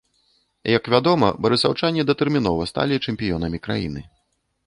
[0.77, 4.01] Як вядома, барысаўчане датэрмінова сталі чэмпіёнамі краны.